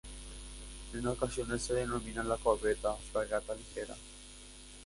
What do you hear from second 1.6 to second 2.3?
se denomina a